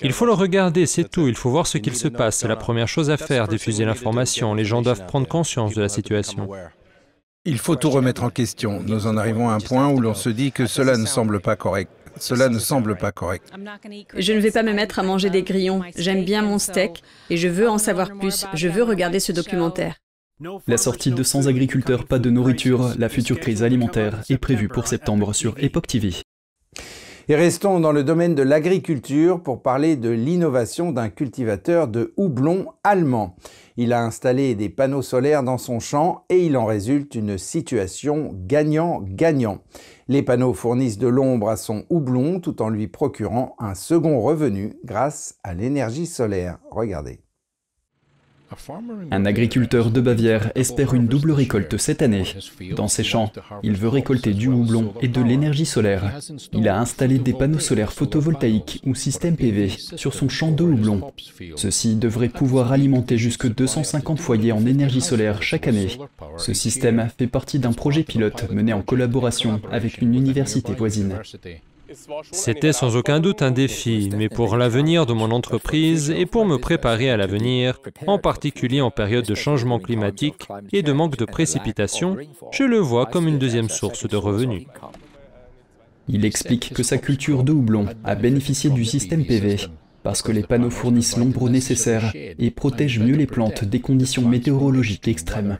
Il 0.02 0.12
faut 0.12 0.26
le 0.26 0.34
regarder, 0.34 0.86
c'est 0.86 1.10
tout. 1.10 1.28
Il 1.28 1.36
faut 1.36 1.50
voir 1.50 1.68
ce 1.68 1.78
qu'il 1.78 1.96
se 1.96 2.08
passe. 2.08 2.38
C'est 2.38 2.48
la 2.48 2.56
première 2.56 2.88
chose 2.88 3.10
à 3.10 3.18
faire, 3.18 3.48
diffuser 3.48 3.86
l'information. 3.86 4.54
Les 4.54 4.66
gens 4.66 4.82
doivent 4.82 5.06
prendre 5.06 5.28
conscience 5.28 5.74
de 5.74 5.82
la 5.82 5.90
situation. 5.90 6.50
Il 7.46 7.58
faut 7.58 7.76
tout 7.76 7.90
remettre 7.90 8.24
en 8.24 8.30
question. 8.30 8.82
Nous 8.86 9.06
en 9.06 9.18
arrivons 9.18 9.50
à 9.50 9.54
un 9.54 9.60
point 9.60 9.90
où 9.90 10.00
l'on 10.00 10.14
se 10.14 10.30
dit 10.30 10.52
que 10.52 10.66
cela 10.66 10.98
ne 10.98 11.06
semble 11.06 11.42
pas 11.42 11.56
correct. 11.56 11.92
Cela 12.20 12.48
ne 12.48 12.60
semble 12.60 12.96
pas 12.96 13.12
correct. 13.12 13.52
Je 14.18 14.34
ne 14.34 14.40
vais 14.40 14.52
pas 14.52 14.64
me 14.64 14.74
mettre 14.74 15.00
à 15.00 15.04
manger 15.04 15.30
des 15.30 15.44
grillons. 15.44 15.82
J'aime 15.98 16.24
bien 16.24 16.42
mon 16.42 16.60
steak 16.60 17.04
et 17.30 17.38
je 17.38 17.48
veux 17.48 17.70
en 17.70 17.78
savoir 17.78 18.18
plus. 18.18 18.46
Je 18.54 18.68
veux 18.68 18.84
regarder 18.84 19.20
ce 19.20 19.32
documentaire. 19.32 19.96
La 20.68 20.78
sortie 20.78 21.12
de 21.12 21.24
Sans 21.24 21.48
agriculteurs, 21.48 22.06
pas 22.06 22.20
de 22.20 22.30
nourriture, 22.30 22.94
la 22.98 23.10
future 23.10 23.40
crise 23.40 23.64
alimentaire 23.64 24.22
est 24.30 24.38
prévue 24.38 24.68
pour 24.68 24.88
septembre 24.88 25.34
sur 25.34 25.56
Epoch 25.58 25.88
TV. 25.88 26.14
Et 27.30 27.36
restons 27.36 27.80
dans 27.80 27.94
le 27.94 28.04
domaine 28.04 28.36
de 28.36 28.44
l'agriculture 28.44 29.42
pour 29.42 29.62
parler 29.62 29.96
de 29.96 30.10
l'innovation 30.10 30.92
d'un 30.92 31.08
cultivateur 31.08 31.88
de 31.88 32.14
houblon 32.18 32.66
allemand. 32.84 33.38
Il 33.78 33.94
a 33.94 34.04
installé 34.04 34.56
des 34.56 34.68
panneaux 34.68 35.02
solaires 35.02 35.42
dans 35.42 35.58
son 35.58 35.80
champ 35.80 36.26
et 36.30 36.46
il 36.46 36.58
en 36.58 36.66
résulte 36.66 37.16
une 37.16 37.38
situation 37.38 38.32
gagnant-gagnant. 38.34 39.60
Les 40.10 40.22
panneaux 40.22 40.54
fournissent 40.54 40.98
de 40.98 41.08
l'ombre 41.08 41.48
à 41.48 41.56
son 41.56 41.86
houblon 41.90 42.42
tout 42.42 42.62
en 42.62 42.68
lui 42.68 42.90
procurant 42.90 43.56
un 43.58 43.74
second 43.74 44.20
revenu 44.20 44.74
grâce 44.84 45.36
à 45.44 45.54
l'énergie 45.54 46.08
solaire. 46.08 46.58
Regardez. 46.72 47.23
Un 49.12 49.26
agriculteur 49.26 49.90
de 49.90 50.02
Bavière 50.02 50.52
espère 50.56 50.94
une 50.94 51.08
double 51.08 51.32
récolte 51.32 51.78
cette 51.78 52.02
année. 52.02 52.24
Dans 52.76 52.88
ses 52.88 53.04
champs, 53.04 53.32
il 53.64 53.74
veut 53.74 53.90
récolter 53.90 54.34
du 54.34 54.48
houblon 54.48 54.94
et 55.02 55.08
de 55.08 55.22
l'énergie 55.22 55.66
solaire. 55.66 56.20
Il 56.52 56.68
a 56.68 56.80
installé 56.80 57.20
des 57.20 57.34
panneaux 57.34 57.60
solaires 57.60 57.94
photovoltaïques 57.94 58.82
ou 58.86 58.96
système 58.96 59.36
PV 59.36 59.70
sur 59.70 60.14
son 60.14 60.30
champ 60.30 60.52
de 60.52 60.64
houblon. 60.64 61.12
Ceci 61.56 61.96
devrait 61.96 62.30
pouvoir 62.30 62.72
alimenter 62.72 63.18
jusque 63.18 63.54
250 63.54 64.20
foyers 64.20 64.52
en 64.52 64.66
énergie 64.66 65.02
solaire 65.02 65.42
chaque 65.42 65.68
année. 65.68 65.98
Ce 66.38 66.54
système 66.54 67.10
fait 67.18 67.28
partie 67.28 67.60
d'un 67.60 67.74
projet 67.74 68.04
pilote 68.04 68.50
mené 68.52 68.74
en 68.74 68.82
collaboration 68.82 69.62
avec 69.72 70.02
une 70.02 70.16
université 70.16 70.74
voisine. 70.74 71.16
C'était 72.32 72.74
sans 72.74 72.96
aucun 72.96 73.20
doute 73.20 73.42
un 73.42 73.52
défi, 73.52 74.10
mais 74.16 74.30
pour 74.30 74.56
l'avenir 74.58 75.06
de 75.06 75.14
mon 75.14 75.32
entreprise 75.32 76.10
et 76.12 76.26
pour 76.26 76.46
me 76.46 76.58
préparer 76.58 77.10
à 77.10 77.18
l'avenir, 77.18 77.80
en 78.08 78.20
particulier 78.20 78.82
en 78.82 78.92
période 78.92 79.26
de 79.26 79.36
changement 79.36 79.80
climatique 79.80 80.48
et 80.72 80.82
de 80.82 80.94
manque 80.94 81.18
de 81.18 81.26
précipitations, 81.26 82.18
je 82.52 82.64
le 82.64 82.78
vois 82.78 83.06
comme 83.06 83.28
une 83.28 83.40
deuxième 83.40 83.70
source 83.70 84.08
de 84.08 84.16
revenus. 84.16 84.66
Il 86.08 86.26
explique 86.26 86.74
que 86.74 86.84
sa 86.84 86.98
culture 86.98 87.44
de 87.44 87.52
houblon 87.52 87.86
a 88.04 88.16
bénéficié 88.16 88.70
du 88.70 88.86
système 88.86 89.26
PV 89.26 89.58
parce 90.04 90.22
que 90.22 90.34
les 90.34 90.44
panneaux 90.44 90.70
fournissent 90.70 91.18
l'ombre 91.18 91.50
nécessaire 91.50 92.12
et 92.14 92.52
protègent 92.52 93.00
mieux 93.00 93.16
les 93.16 93.26
plantes 93.26 93.64
des 93.64 93.80
conditions 93.80 94.28
météorologiques 94.28 95.08
extrêmes. 95.08 95.60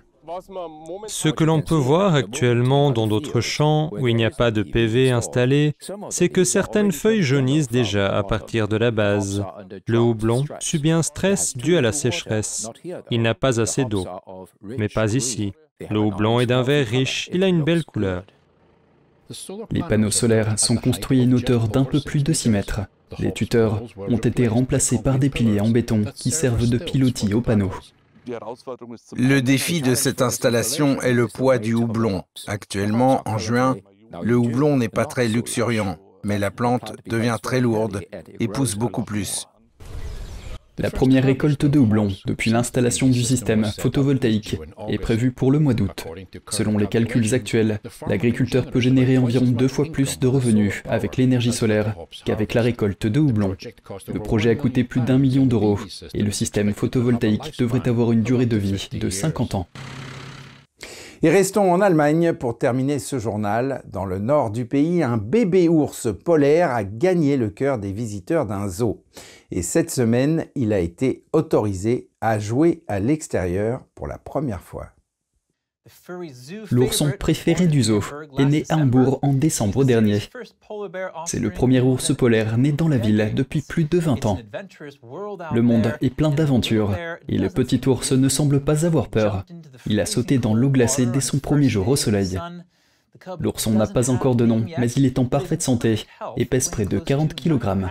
Ce 1.08 1.30
que 1.30 1.44
l'on 1.44 1.62
peut 1.62 1.76
voir 1.76 2.16
actuellement 2.16 2.92
dans 2.92 3.08
d'autres 3.08 3.42
champs 3.42 3.90
où 3.92 4.08
il 4.08 4.16
n'y 4.16 4.26
a 4.26 4.30
pas 4.30 4.52
de 4.52 4.64
PV 4.64 5.12
installé, 5.12 5.76
c'est 6.10 6.30
que 6.30 6.44
certaines 6.44 6.92
feuilles 6.92 7.24
jaunissent 7.24 7.68
déjà 7.68 8.16
à 8.16 8.24
partir 8.24 8.68
de 8.68 8.78
la 8.78 8.92
base. 8.92 9.44
Le 9.88 10.00
houblon 10.00 10.46
subit 10.60 10.92
un 10.92 11.04
stress 11.04 11.58
dû 11.58 11.76
à 11.76 11.82
la 11.82 11.92
sécheresse. 11.92 12.70
Il 13.12 13.22
n'a 13.22 13.34
pas 13.34 13.60
assez 13.60 13.84
d'eau. 13.86 14.06
Mais 14.62 14.90
pas 14.90 15.14
ici. 15.14 15.54
Le 15.90 16.00
houblon 16.00 16.40
est 16.40 16.46
d'un 16.46 16.62
vert 16.62 16.88
riche, 16.88 17.30
il 17.34 17.44
a 17.44 17.48
une 17.48 17.64
belle 17.64 17.84
couleur. 17.84 18.24
Les 19.72 19.84
panneaux 19.84 20.12
solaires 20.12 20.58
sont 20.58 20.78
construits 20.78 21.22
à 21.22 21.24
une 21.24 21.34
hauteur 21.34 21.68
d'un 21.68 21.84
peu 21.84 22.00
plus 22.00 22.24
de 22.24 22.32
6 22.34 22.50
mètres. 22.50 22.82
Les 23.20 23.32
tuteurs 23.32 23.84
ont 23.98 24.18
été 24.18 24.48
remplacés 24.48 25.02
par 25.02 25.20
des 25.20 25.30
piliers 25.30 25.60
en 25.60 25.70
béton 25.70 26.04
qui 26.16 26.32
servent 26.32 26.70
de 26.70 26.78
pilotis 26.78 27.34
aux 27.34 27.42
panneaux. 27.42 27.74
Le 29.16 29.40
défi 29.42 29.82
de 29.82 29.96
cette 29.96 30.22
installation 30.22 31.02
est 31.02 31.14
le 31.14 31.28
poids 31.28 31.58
du 31.58 31.74
houblon. 31.74 32.24
Actuellement, 32.48 33.22
en 33.26 33.38
juin, 33.38 33.76
le 34.22 34.36
houblon 34.36 34.78
n'est 34.78 34.90
pas 34.90 35.06
très 35.06 35.28
luxuriant, 35.28 35.98
mais 36.24 36.40
la 36.40 36.52
plante 36.52 36.94
devient 37.06 37.38
très 37.42 37.60
lourde 37.60 38.02
et 38.40 38.48
pousse 38.48 38.76
beaucoup 38.76 39.04
plus. 39.04 39.48
La 40.80 40.90
première 40.90 41.24
récolte 41.24 41.66
de 41.66 41.78
houblon 41.78 42.08
depuis 42.26 42.50
l'installation 42.50 43.08
du 43.08 43.22
système 43.22 43.66
photovoltaïque 43.66 44.58
est 44.90 44.98
prévue 44.98 45.32
pour 45.32 45.52
le 45.52 45.60
mois 45.60 45.76
d'août. 45.76 46.06
Selon 46.50 46.80
les 46.80 46.88
calculs 46.88 47.36
actuels, 47.36 47.80
l'agriculteur 48.08 48.66
peut 48.66 48.80
générer 48.80 49.20
environ 49.20 49.46
deux 49.46 49.68
fois 49.68 49.86
plus 49.92 50.20
de 50.20 50.28
revenus 50.28 50.82
avec 50.86 51.18
l'énergie 51.18 51.54
solaire 51.54 51.96
qu'avec 52.26 52.56
la 52.56 52.64
récolte 52.64 53.06
de 53.06 53.20
houblon. 53.20 53.56
Le 54.12 54.20
projet 54.20 54.50
a 54.50 54.56
coûté 54.56 54.84
plus 54.84 55.02
d'un 55.02 55.20
million 55.20 55.46
d'euros 55.46 55.78
et 56.14 56.24
le 56.24 56.32
système 56.32 56.74
photovoltaïque 56.74 57.60
devrait 57.60 57.88
avoir 57.88 58.12
une 58.12 58.24
durée 58.24 58.48
de 58.48 58.58
vie 58.58 58.90
de 58.92 59.10
50 59.10 59.56
ans. 59.56 59.68
Et 61.26 61.30
restons 61.30 61.72
en 61.72 61.80
Allemagne 61.80 62.34
pour 62.34 62.58
terminer 62.58 63.00
ce 63.00 63.18
journal. 63.18 63.82
Dans 63.90 64.04
le 64.04 64.20
nord 64.20 64.52
du 64.52 64.66
pays, 64.66 65.02
un 65.02 65.16
bébé 65.16 65.70
ours 65.70 66.10
polaire 66.26 66.72
a 66.72 66.84
gagné 66.84 67.38
le 67.38 67.50
cœur 67.50 67.78
des 67.78 67.94
visiteurs 67.94 68.46
d'un 68.46 68.68
zoo. 68.68 69.02
Et 69.56 69.62
cette 69.62 69.92
semaine, 69.92 70.48
il 70.56 70.74
a 70.74 70.80
été 70.80 71.26
autorisé 71.32 72.10
à 72.22 72.40
jouer 72.40 72.84
à 72.88 73.00
l'extérieur 73.00 73.84
pour 73.94 74.08
la 74.08 74.18
première 74.18 74.62
fois. 74.62 74.90
L'ourson 76.72 77.12
préféré 77.20 77.68
du 77.68 77.84
zoo 77.84 78.04
est 78.40 78.46
né 78.46 78.64
à 78.70 78.78
Hambourg 78.78 79.20
en 79.22 79.32
décembre 79.32 79.84
dernier. 79.84 80.22
C'est 81.28 81.40
le 81.40 81.52
premier 81.52 81.82
ours 81.82 82.16
polaire 82.16 82.58
né 82.58 82.72
dans 82.72 82.88
la 82.88 82.98
ville 82.98 83.32
depuis 83.36 83.62
plus 83.62 83.84
de 83.84 84.00
20 84.00 84.26
ans. 84.26 84.40
Le 85.54 85.62
monde 85.62 85.94
est 86.02 86.10
plein 86.10 86.32
d'aventures 86.32 86.96
et 87.28 87.38
le 87.38 87.50
petit 87.50 87.88
ours 87.88 88.12
ne 88.12 88.30
semble 88.30 88.60
pas 88.60 88.88
avoir 88.88 89.08
peur. 89.10 89.46
Il 89.86 90.00
a 90.00 90.08
sauté 90.08 90.40
dans 90.40 90.56
l'eau 90.56 90.72
glacée 90.72 91.06
dès 91.06 91.22
son 91.22 91.38
premier 91.38 91.70
jour 91.70 91.90
au 91.90 91.96
soleil. 91.96 92.40
L'ourson 93.40 93.72
n'a 93.72 93.86
pas 93.86 94.10
encore 94.10 94.36
de 94.36 94.48
nom, 94.48 94.66
mais 94.80 94.90
il 94.94 95.06
est 95.06 95.20
en 95.20 95.26
parfaite 95.26 95.62
santé 95.62 96.08
et 96.38 96.46
pèse 96.46 96.70
près 96.70 96.86
de 96.86 96.98
40 96.98 97.36
kg. 97.36 97.86